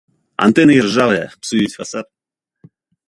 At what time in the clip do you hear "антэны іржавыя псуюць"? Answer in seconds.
0.45-1.77